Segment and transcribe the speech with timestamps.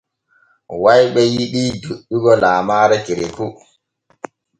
[0.83, 3.45] Wayɓe yiɗii doƴƴugo laamaare kereku.